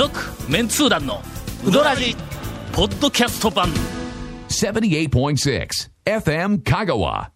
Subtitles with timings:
[0.00, 0.18] 続
[0.48, 1.20] メンツー団の
[1.62, 2.16] ウドラジ
[2.72, 3.68] ポッドキャスト版。
[4.48, 5.68] 78.6
[6.06, 7.28] FM Kagawa.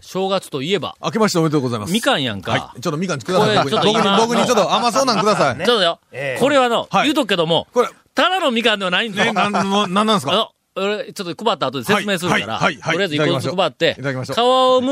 [0.00, 1.92] 正月といえば明けましておめでとうございます。
[1.92, 2.80] みかんやんか、はい。
[2.80, 3.56] ちょっとみかんください。
[3.62, 5.56] これ僕に僕にちょっと今僕にちょっと甘そうなんください。
[5.58, 6.00] ちょっとよ、
[6.40, 7.04] これはの、はい。
[7.04, 9.32] 言うとくけどもこれ、ただのみかんではないんだね、よ。
[9.32, 10.32] なん、なんなんなんですか？
[10.32, 12.74] あの、俺、ちょっと配った後で説明するから、はい。
[12.74, 12.80] はい。
[12.80, 12.92] はい。
[12.94, 14.34] とりあえず一個ずつ配って、いただきましょう。
[14.34, 14.42] 皮を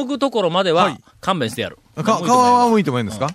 [0.04, 1.78] 剥くところまでははい勘弁してやる。
[1.96, 3.34] か、皮は剥いてもいいんですか？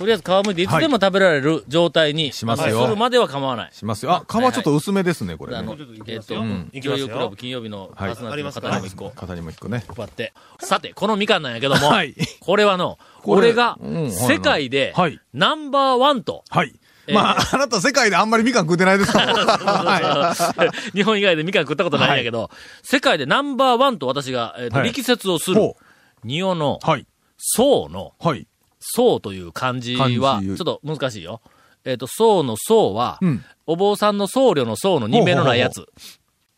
[0.00, 3.70] とりあえず皮剥いていつでも食べられる状態に、しますよあのるまでは構わない。
[3.74, 4.12] しますよ。
[4.12, 6.70] あ、皮ちょっと薄めですね、これあのね。、えっ、と、ん。
[6.72, 9.84] 女優クラブ金曜日のパーソナリティの方にも一個肩にも一個ね。
[9.94, 10.32] 配って。
[10.58, 12.14] さて、このみかんなんやけども、はい。
[12.40, 13.76] これはの、これ俺が
[14.08, 15.20] 世界ではい。
[15.34, 16.72] ナンバーワンと、はい。
[17.06, 17.14] えー。
[17.14, 19.34] まあ、あなた世界であんまりみかん食うてないですから。
[19.36, 22.48] は 日本以外でみかん食ったことないんやけど、
[22.82, 24.88] 世界でナンバーワンと私が、えーとはい。
[24.88, 25.76] 力説をするほ、
[26.24, 26.86] 仁王のい。
[26.88, 27.06] はい。
[27.36, 28.46] 宋の、はい。
[28.80, 31.40] 宋という漢字は、ちょっと難しいよ。
[31.84, 35.86] えっ、と、宋の宋は、うんお坊さんの僧侶の僧の人名のないやつ。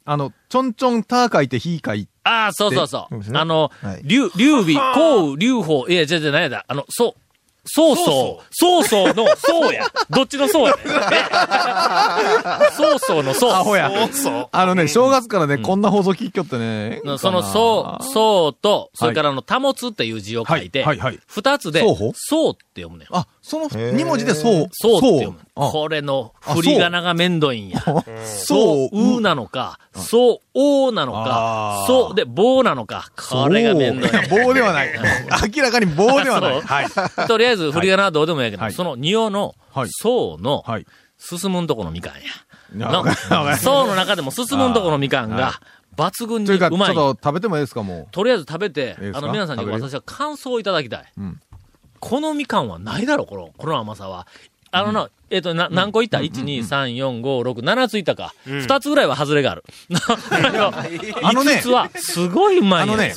[0.06, 2.12] あの、ちょんちょんた書いてひ書いて。
[2.24, 3.06] ああ、そうそうそう。
[3.10, 6.64] そうですねあのはい、劉、劉備、項羽、劉邦、いや、違う違う、何やだ。
[6.66, 7.31] あの、そう。
[7.64, 9.86] 曹操、曹操の曹や。
[10.10, 10.82] どっちの曹やね。
[12.76, 13.54] 曹操の曹。
[13.54, 13.90] アホや。
[14.50, 17.00] あのね、正月からね、こんな放送聞きよってね。
[17.18, 21.80] その、そう、そうと、それからあの、保つっていう字を書いてはいはいはい、二つで
[22.14, 23.08] そうって読むねん。
[23.12, 24.68] あ、その二文字でそう。
[24.70, 25.38] そうって読む。
[25.56, 27.80] あこれの振り仮名がめんどいんや。
[27.80, 28.04] そ
[28.46, 33.10] そう、うなのか、そう、おなのかそう、で、棒なのか。
[33.16, 34.10] これがめんどい。
[34.30, 34.92] 棒ではない。
[35.54, 36.60] 明らかに棒ではない。
[36.60, 37.26] はい。
[37.26, 40.86] とりあえず、振り仮名はどうでもいいけど、はいその仁王のはい、そうの、はい。
[41.18, 42.20] 進むんとこのみかんや。
[43.58, 45.52] そうの中でも進むんとこのみかんはが、
[45.96, 46.94] 抜群にというか、ちょっうまい。
[46.94, 51.12] と食べてもいいですか、もとりあえず食べてあの、皆さんに私は感想をいただきたい。
[51.18, 51.40] うん
[52.02, 54.26] このみかんはないだろ、この、この甘さは。
[54.72, 58.34] あのな、えっ、と、な、何個いった ?1、2、3、4、5、6、7ついったか。
[58.44, 59.64] 2つぐらいは外れがある。
[61.22, 63.14] あのね5つは、すごいうまいあのね、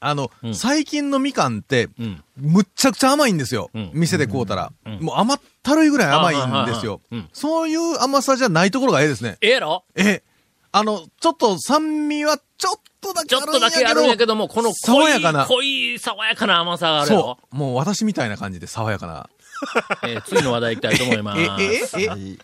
[0.00, 2.22] あの、最近のみかんって、うん。
[2.36, 3.70] むっちゃくちゃ甘いんですよ。
[3.72, 4.72] うん店で買うたら。
[4.86, 7.00] んもう甘ったるいぐらい甘いんですよ。
[7.32, 9.38] そういう甘さじゃないところがええですね。
[9.40, 9.84] ええやろ？
[9.94, 10.22] え、
[10.72, 17.22] あの、ちょっと酸味はちょっとだちけあるんょっとだけあるんやけども、この濃い、爽やかな濃い、爽やかな甘さがあるやろ？
[17.22, 17.38] そ。
[17.52, 17.56] う。
[17.56, 19.28] もう私みたいな感じで爽やかな。
[20.04, 21.40] えー次の話題行きたいと思います。
[22.00, 22.38] え、え、え、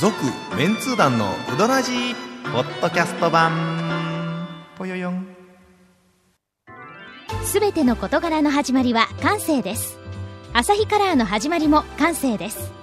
[0.00, 0.14] 続、
[0.56, 2.14] メンツー団のうどらじ
[2.52, 4.46] ポッドキャスト版
[4.78, 5.26] ぽよよん
[7.44, 9.98] すべての事柄の始まりは感性です
[10.54, 12.77] アサヒカラーの始まりも感性です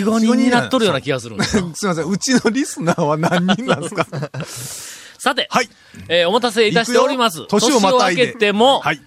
[0.06, 1.72] 5人になっとるような気がするんですよ。
[1.74, 4.06] すみません、うちのリスナーは何人なんですか？
[5.18, 5.70] さて、はい。
[6.10, 7.48] えーお待たせいたしております。
[7.48, 9.02] 年をまたいで明けても、はい。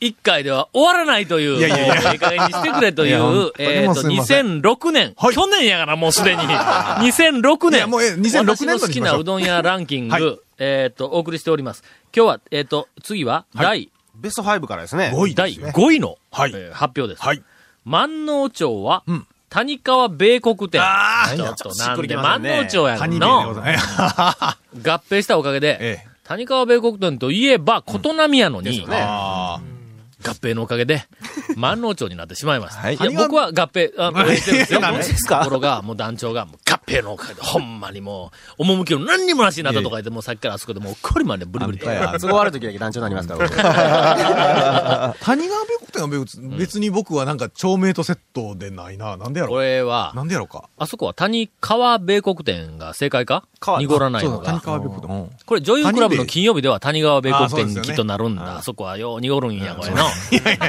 [0.00, 1.94] 一回では終わらないという、いやいやいや。
[2.02, 5.34] もういい加減にしてくれという、えっ、と、もうすいませ2006年、はい。
[5.34, 10.38] 去年やからもうすでに、2006年、いやもうえ2006年私の好きなうどん屋ランキング、はい。
[10.58, 11.82] えっ、と、お送りしております。
[12.14, 15.12] 今日は、えっ、と、次は、第、ベスト5からですね。
[15.14, 15.72] 5位第ですね。
[15.74, 16.52] 5位の、はい。
[16.54, 17.22] えー発表です。
[17.22, 17.42] はい。
[17.84, 19.26] 万能町は、うん。
[19.50, 20.80] 谷川米国店。
[20.82, 23.54] あちょっとなんで、万能町やカニの。
[23.54, 23.54] 合
[24.74, 26.08] 併したおかげで、 ええ。
[26.24, 29.60] 谷川米国店といえば、琴波やのに、あ
[30.24, 31.04] 合併のおかげで、
[31.56, 32.80] 万能町になってしまいました。
[32.80, 34.80] はいいや、僕は合併、あの、してるんですよ。
[35.28, 41.86] ところが、もう団長が、合ぺのおかげで、ほんまにもう、趣の何にもなしになったとか言って、もうさっきからあそこでもう、こりまでブリブリと。
[42.20, 49.16] 都合悪い時だけ団長になりますから、僕 谷川米国店は別別に僕はなんか町名とセットでないな。
[49.16, 50.64] なんでやろこれは、なんでやろか。
[50.78, 53.44] あそこは谷川米国店が正解か？
[53.60, 54.64] 川濁らないのそうだ、谷が。
[54.64, 55.16] 川米国店。
[55.16, 58.58] うんこれ女優クラブの金曜日では谷川米国店にきっとなるんだ。
[58.58, 60.04] あそこはよう濁るんや、これの。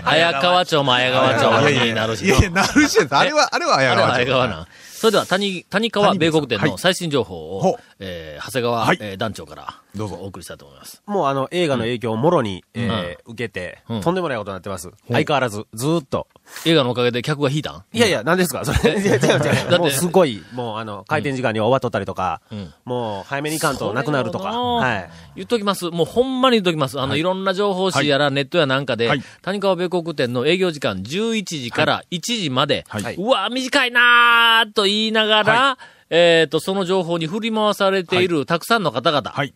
[0.05, 2.97] 綾川町も綾川町になるしのいやなるし。
[3.09, 4.15] あれは、あれは綾あれは川町。
[4.17, 4.67] 綾川なん。
[4.99, 6.71] それでは谷、谷川米国店はい。
[6.71, 8.97] の最新情報を、えー長谷川、はい。
[8.99, 11.01] えー団長からどうぞお送りしたいと思います。
[11.07, 14.01] もうあの映画の影響をもろに、えー受けて、うん。
[14.01, 14.91] とんでもないことになってます。
[15.07, 16.27] 相変わらず、ずーっと。
[16.65, 17.83] 映画のおかげで客が引いたん？
[17.93, 18.63] いやいや、何ですか？
[18.65, 18.99] それ。
[18.99, 19.69] いや違う違う。
[19.69, 22.73] て もうすごい、もうあの、開店時間には終わっとったりとか、ん。
[22.85, 24.03] もう早めに行かんとな。
[24.03, 24.49] くなるとか。
[24.51, 25.09] はい。
[25.35, 25.85] 言っときます。
[25.89, 26.99] もうほんまに言っときます。
[26.99, 29.21] あの、い、ろんな情報誌やらネットやなんかで、はい。
[29.41, 33.15] 谷川米国店の営業時間11時から1時まで、はい。
[33.15, 35.77] うわ、短いなーと言いながら、
[36.11, 39.53] えっ、と、その情報に振り回されているたくさんの方々、はい。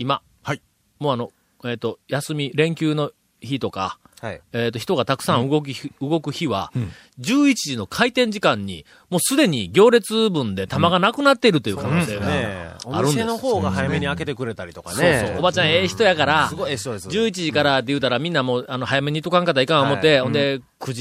[0.00, 0.62] 今、はい。
[1.00, 1.32] もうあの、
[1.64, 3.10] えっ、と、休み、連休の
[3.40, 4.40] 日とか、はい。
[4.52, 6.72] えっ、と、人がたくさん動き、動く日は、
[7.20, 13.16] 11時の開店時間に、もうすでに行列分で玉がなくなっているという可能性があるんです。
[13.16, 15.24] 店の方が早めに開けてくれたりとかそうね。
[15.28, 15.38] そう。
[15.38, 17.08] おばちゃんええ人やからす、ごいええ人です。
[17.08, 20.92] 11時からって言うたらみんなもう、あの、早めにとかんかったらいかん思って、ほんで、9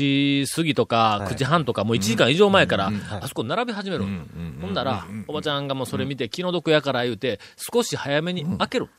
[0.46, 4.06] 時過ぎとか、9時半とか、もう1時間以上前から、あそこ並び始める。
[4.62, 7.40] ほんだら、おばちゃんがもうそれ見て気の毒やから言うて、
[7.74, 8.90] 少し早めに開ける。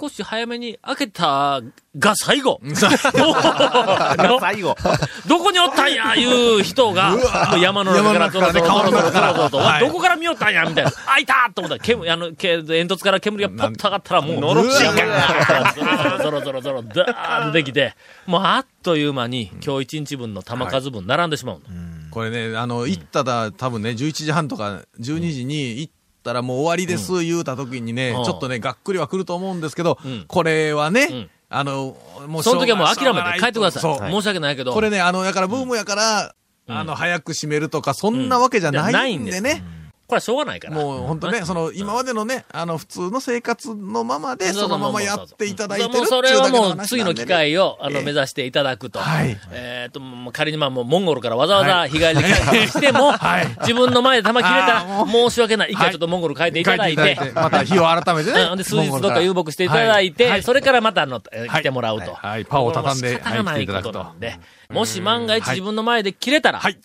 [0.00, 1.60] 少し早めに開けた
[1.98, 2.60] が最後。
[2.62, 2.74] の
[4.40, 4.74] 最後。
[5.28, 7.16] どこにおったんやいう人が、も
[7.56, 9.86] う山の中からゾロゾロゾロゾロゾロと、はい。
[9.86, 10.90] どこから見よったんやみたいな。
[11.06, 17.94] 開いたと思ったら、煙、あの、け煙突から煙がパッと上がったら、もう、のろしが、ゾロゾロゾロ、ダーンできて、
[18.26, 21.62] もうあっという間に、今日一日分の玉数分並んでしまうの。
[22.10, 25.92] これね、あの、行ったら、多分ね、11時半とか12時に行っ
[26.26, 31.96] たらもう終わりです、言うた時にね、うんちょっとね、がっくりは来ると思うんですけどうん、これはねん、あの、
[32.26, 33.82] もうその時はもう諦めて帰ってください。
[33.82, 34.10] そう。
[34.10, 34.72] 申し訳ないけど。
[34.72, 36.34] これね、あの、だからブームやから、
[36.68, 39.62] あの、早く閉めるとか、そんなわけじゃないんでね。
[40.06, 40.76] これはしょうがないから。
[40.76, 49.00] もう本当ね、その、今までのね、あの、普通の生活のままで、そのままやっていただいてるもうそれはもうってい次の機会を、あの、ええ目指していただくと。
[49.00, 49.36] はい。
[49.50, 50.00] えっと、
[50.32, 53.12] 仮にまあもうモンゴルからわざわざ日帰りで来たりしても、
[53.62, 55.72] 自分の前で玉切れたら申し訳ない。
[55.72, 57.32] 一回ちょっとモンゴル帰っていただいて。
[57.34, 58.42] また日を改めてね。
[58.42, 58.58] うん。
[58.58, 60.42] で、数日どっか遊牧していただいて、はい。
[60.44, 62.12] それからまたあの、来てもらうと。
[62.12, 62.30] はい。
[62.30, 62.44] はい。
[62.44, 64.38] パンを畳んで仕方がないことなんで、
[64.70, 66.78] もし万が一自分の前で切れたら、はい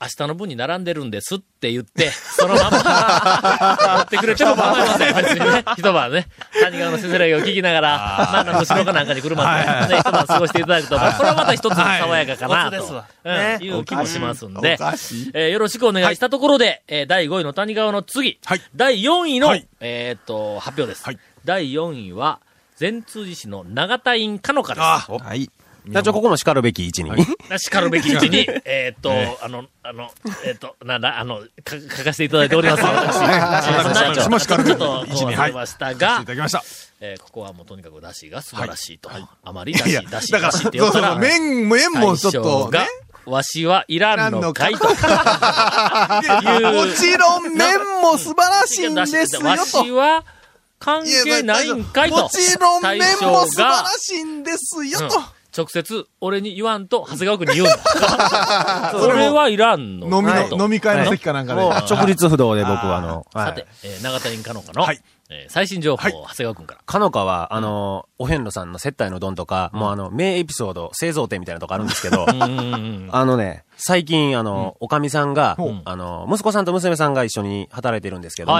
[0.00, 5.14] 明日の分に並んでるんですって言って、そのまま、持ってくれても構いません。
[5.14, 6.26] 別にね、一晩ね、
[6.60, 7.88] 谷川のせせらぎを聞きながら、
[8.44, 9.44] まあ、後ろかなんかに車
[9.88, 13.28] で、ね、一晩過ごしていただくと、まあこれはまた一つ爽やかかなと、う
[13.60, 14.76] んいう気もしますんで。
[15.34, 18.60] えーよろしくお願いしたところで、えー第5位の谷川の次、はい。
[18.74, 19.66] 第4位の、はい。
[19.80, 21.04] えーっと、発表です。
[21.04, 21.18] はい。
[21.44, 22.40] 第4位は、
[22.76, 25.24] 善通寺市の長田院かのかです。
[25.84, 25.92] あはい。
[25.92, 27.10] 団長、ここも叱るべき位置に。
[27.58, 29.12] しかるべき位置に、 えーっと、
[29.44, 30.10] あの、あの、
[30.44, 32.82] えーっと、な、な、あの、か書かせていただいております。
[32.84, 36.62] 私、私も叱るべき位置に忘れましたがいた、だきました。
[37.00, 39.10] えーここはもうとにかく出汁が素晴らしいと。
[39.44, 42.86] あまり出汁、いや、出汁、出汁って言ったら麺、麺もちょっとね
[43.26, 44.88] が。、わしはいらんのかいと。
[44.88, 45.02] もち
[47.16, 49.96] ろん麺も素晴らしいんですよわしと。
[49.96, 50.24] は
[50.78, 52.24] 関係ないんかいと。
[52.24, 55.22] もちろん麺も素晴らがしいんですようんと。
[55.56, 58.90] 直接、俺に言わんと、長谷川君に言うんだ。
[58.92, 60.06] それはいらんの。
[60.06, 61.62] 飲み飲み会の席かなんかで。
[61.62, 63.46] 直立不動で僕はあの、はい。
[63.46, 65.00] さて、えー長谷かのかの、はい
[65.34, 66.12] えー最新情報、はい。
[66.12, 66.80] 長谷川君から。
[66.84, 72.76] かのかは、あの、お遍路さんの接待の丼とか、もうあの、名エピソード、製造店みたいなとこあるんですけど、 うんうんう
[73.06, 78.58] んあのね、最近、あの、おかみさんがほう、あの、息子さんと娘さんが一緒に働いてるんですけども、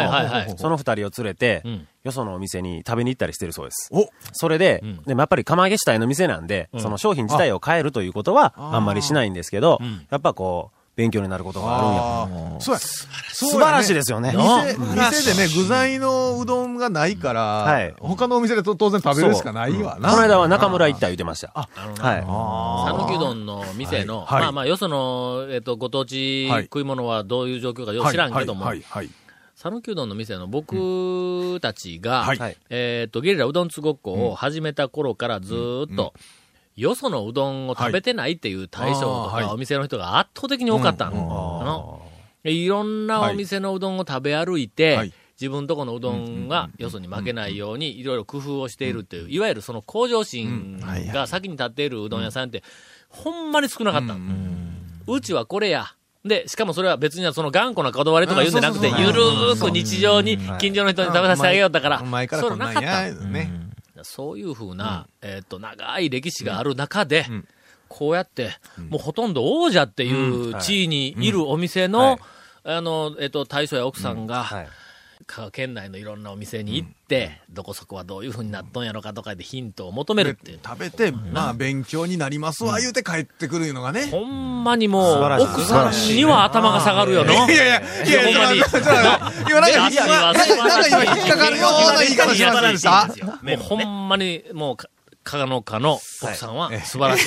[0.56, 3.88] その二人を連れてうん、よそのお店に食べに行ったりしてるそうです。
[3.92, 4.08] お。
[4.32, 5.02] それで、ん。
[5.02, 12.60] でもやっぱり釜揚げ主体の店なんで、その商品自体を変えるということは、あんまりしないんですけど、やっぱこう、勉強になることがあるんや。
[12.60, 12.78] そうや。
[12.78, 14.32] 素素晴らしいですよね。
[14.32, 17.94] 店、店でね、具材のうどんがないから、はい。
[17.98, 20.10] 他のお店でと当然食べるしかないわな。
[20.10, 21.50] この間は中村行った言ってました。
[21.54, 23.06] あのなはい。
[23.06, 24.42] 讃岐うどんの店の、はい。
[24.42, 26.64] まあまあ、よその、えっ、と、ご当地はい。
[26.64, 29.10] 食い物はどういう状況かよくはい知らんけども、はい、はい。
[29.56, 32.32] 讃岐うどんの店の僕たちが、
[32.70, 36.14] えっ、と、ゲリラうどんつごっこを始めた頃からずーっと、
[36.76, 42.02] よそのうどんを食べてないっていう対象とかお店の人が圧倒的に多かったの。
[42.44, 45.12] いろんなお店のうどんを食べ歩いて、はい。
[45.40, 50.80] 自分とこのうどんがよそに負けないようにいろいろ工夫をしているっていう、いわゆるその向上心
[51.12, 52.62] が先に立っているうどん屋さんって、
[53.08, 54.20] ほんまに少なかったの。
[55.08, 55.94] うちはこれや。
[56.24, 63.08] で、しかもそれは別にはその頑固なこだわりとか言うんじゃなくて、うんゆるーく日常に近所の人に食べさせてあげようだから、前からそれなかった。
[64.04, 67.26] そういうふうな、えっ、と、長い歴史がある中で、
[67.88, 68.50] こうやって、
[68.90, 72.18] もうほとんど王者っていう地位にいるお店の、
[72.64, 74.68] あの、えっ、と、大将や奥さんが、はい。
[75.26, 80.60] 香川県内のいろんなお店に行って、どこそこはどういうふうになっとんやろかとかでヒントを求めるっていう。
[80.64, 84.06] 食べて、まあ、勉強になりますわ、言うて帰ってくるのがね。
[84.06, 87.32] ほんまにもう、奥さんには頭が下がるよの。
[87.32, 88.62] いやいや、いやいや、ほんまに。
[89.48, 93.06] 今なんか、いやいやなんかなんか今引っかかるような言い方しませんでした
[93.42, 94.76] もうほんまに、もう
[95.24, 97.26] か、かがのかの奥さんは素晴らしい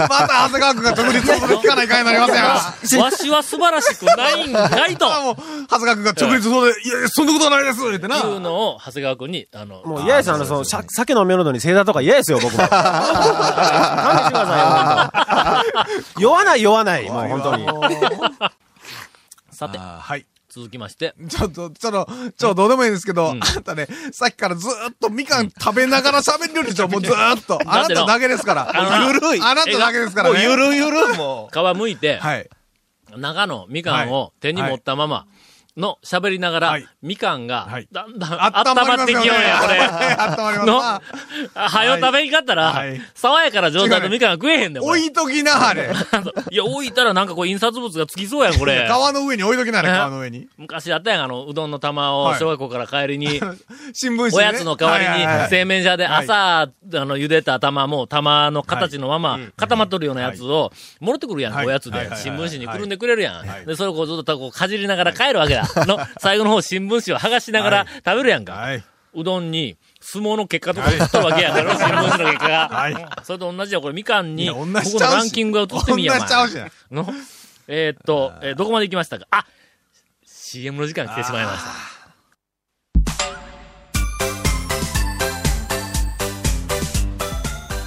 [0.00, 2.98] また長谷川君が直立する聞かないかいになりますやん。
[2.98, 2.98] と。
[3.04, 5.14] わしは素晴らしくないんかいと。
[5.14, 5.36] あ もう、
[5.68, 8.16] 長谷川君が直立そうで、いやいや、そんなことはないですってな。
[8.16, 12.58] いうのを、長谷川君に、あの、もう嫌ですよ、あの、その、さ酒飲めるのに正座とか嫌ですよ、僕も。
[12.68, 17.66] 勘弁してくださいよ、本当酔わない、酔わない、もう本当に。
[19.52, 20.26] さて、はい。
[20.48, 27.58] 続きまして、ちょっと、ちょっと、ちょ、どうでもいいんですけど、あなたね、さっきからずーっとみかん食べながら喋るんですよ、 もうずーっと。
[27.66, 28.70] あなただけですから。
[28.74, 29.40] あのゆるい。
[29.42, 30.42] あなただけですからね。
[30.42, 32.48] ゆるゆる、も皮むいて、はい。
[33.16, 35.26] 中のみかんを手に持ったまま
[35.78, 36.86] の喋りながら、はい。
[37.02, 39.78] みかんがはい、だんだん温温まってきようや、これ。
[40.18, 40.66] 温まります。
[40.66, 41.00] のな。
[41.54, 43.00] はよ食べんかったら、はい。
[43.14, 44.98] 爽やかな状態のみかんが食えへんねん、これ。
[45.00, 45.90] 置いときな、あれ。
[46.50, 48.86] いや、置いたらなんかこう印刷物がつきそうやん、これ。
[48.88, 49.92] 川の上に置いときな、あれ、え？
[49.92, 50.48] 川の上に。
[50.56, 52.38] 昔あったやん、あの、うどんの玉をはい。
[52.38, 53.40] 小学校から帰りに、
[53.94, 54.36] 新聞紙ね。
[54.36, 56.24] おやつの代わりに製麺車ではい。
[56.24, 61.66] 朝、あの、茹でた玉も玉の形のまま固まっとるようなやつを、もろってくるやん、はい。
[61.66, 63.62] おやつで新聞紙にくるんでくれるやはい。
[63.62, 63.66] ん。
[63.66, 65.67] で、それをこうずっとこうかじりながら帰るわけだ。
[65.86, 68.52] の、最後の方新聞紙を剥がしながら食べるやんか。
[68.54, 68.84] はい。
[69.14, 72.68] うどんに相撲の結果とか映っとるわけやから、新聞紙の結果が。
[72.68, 77.12] はいそれと同じや、これみかんに、ここのランキングが映ってみや、同じちゃうしお前の
[77.66, 79.26] えーっと、えーどこまで行きましたか？
[79.30, 79.46] あ
[80.24, 81.70] !CM の時間来てしまいました。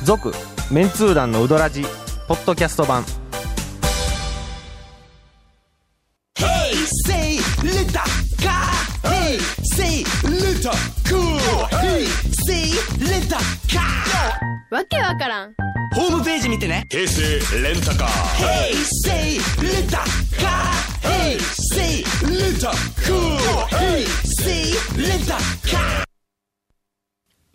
[0.03, 0.33] 続、
[0.71, 1.85] メンツー団のウドラジ、
[2.27, 3.05] ポッドキャスト版。
[16.65, 17.41] ームページ見てね。
[17.41, 18.08] 平成レンタカー。
[18.38, 19.98] Hey, say little
[20.39, 20.72] car.
[21.01, 21.39] Hey,
[21.74, 22.72] say little
[23.06, 23.38] cool.
[23.70, 26.03] Hey, say little car.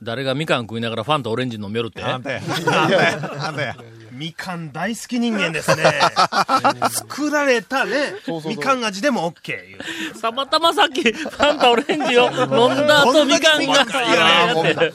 [0.02, 2.02] 誰がみかん食いながらファンとオレンジ飲めるって？
[2.02, 2.40] あんたや。
[2.44, 3.46] あんたや。
[3.48, 3.76] あんたや。
[4.12, 5.84] みかん大好き人間ですね。
[6.90, 8.14] 作られたね、
[8.46, 9.78] みかん味でも OK いう。
[10.20, 12.44] たまたまさっき、ファンタオレンジを飲
[12.74, 14.94] んだ後、みかんが、やってる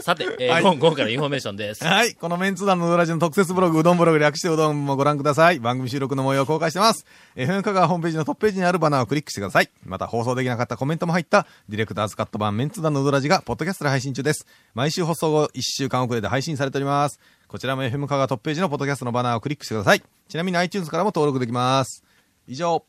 [0.00, 1.84] さて、えーはい今からインフォメーションです。
[1.84, 2.14] はい。
[2.14, 5.58] この麺通団のうどらじの特設ブログ、うどんブログ略してうどんもご覧ください。
[5.58, 7.04] 番組収録の模様を公開してます。
[7.36, 9.70] FM 香川ホームページのトップページにあるバナーをクリックしてください。
[9.84, 14.46] また放送できなかったコメントも入った、ディレクターズカット版麺通団のうどらじが、ポッドキャストで配信中です。
[14.74, 17.18] 毎週放送後、1週間遅れで配信されております。
[17.46, 20.02] こちらも FM 香川トップページのポッドキャストのバナーをクリックしてください。
[20.28, 22.04] ちなみに iTunes からも登録できます。
[22.46, 22.84] 以上。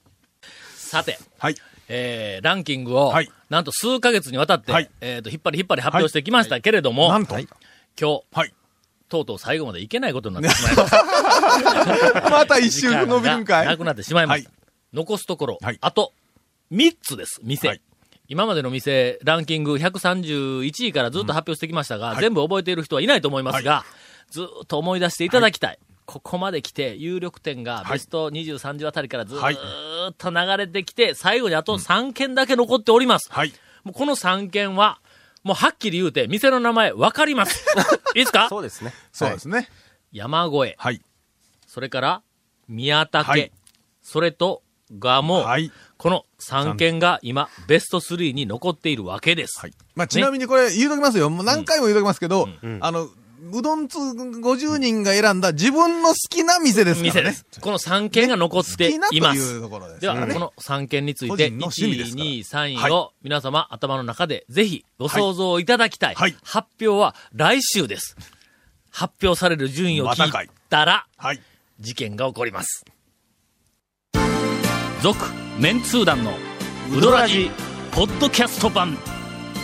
[0.76, 1.56] さて、はい。
[1.90, 3.30] えー、ランキングを、はい。
[3.50, 4.90] なんと数ヶ月にわたって、はい。
[5.02, 7.48] えっ、と、引っ張り引っ張り発表してきましたけれども、なんと、今
[8.00, 8.54] 日、はい。
[9.10, 12.30] とうとう最後までいけないことになってしまいました。
[12.30, 13.66] また一周伸びるんかい。
[13.66, 14.50] なくなってしまいました。
[14.50, 14.60] はい。
[14.94, 15.78] 残すところ、はい。
[15.82, 16.14] あと、
[16.72, 17.68] 3つです、店。
[17.68, 17.82] はい。
[18.28, 22.22] 今までの店、ランキング131位からずっと発表してきましたが、はい。
[22.22, 23.84] 全部覚えている人はいないと思いますが、
[24.30, 25.80] ずっと思い出していただきたい。
[26.12, 33.32] ここまで来て、有力点がはいベスト23時あたりからずはいーっと流れてきて、最後にあと3件だけ残っております。
[33.32, 33.54] はい。
[33.84, 35.00] もうこの3件は、
[35.44, 37.64] もうはっきり言うて、店の名前分かります。
[38.16, 38.50] いいですか？
[38.50, 38.92] そうですね。
[39.12, 39.70] そうですね。
[40.12, 41.00] 山越え、はい。
[41.68, 42.22] それから
[42.68, 43.52] 宮武、はい
[44.02, 45.72] それと蒲生、はい。
[45.98, 49.60] この3件が今、ベスト3に残っているわけです。
[49.60, 49.74] はい。
[49.94, 51.30] まあ、ちなみにこれ言うときますよ。
[51.30, 52.50] もう何回も言うときますけど、
[52.80, 53.08] あの、
[53.52, 57.22] うどん通50人が選んだ自分の好きな店ですからね。
[57.22, 57.46] 店です。
[57.62, 59.58] この3件が残っていといます。
[59.58, 66.16] うところです、では、この3件について、個人の趣味です1から位、2位、3位はを皆様頭の中でぜひご想像いただきたい。
[66.16, 68.16] はい発表は来週です。
[68.92, 71.42] 発表される順位を聞いたら、はい。
[71.80, 72.86] 事件が起こります。
[75.02, 75.18] 続、
[75.60, 76.34] メンツー団の
[76.92, 77.50] ウドラジ、
[77.92, 78.98] ポッドキャスト版。